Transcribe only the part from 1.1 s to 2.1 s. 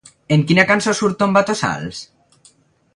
Tombatossals?